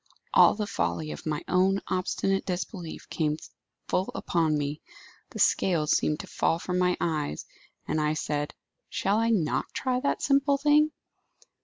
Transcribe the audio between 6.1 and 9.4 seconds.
to fall from my eyes, and I said, 'Shall I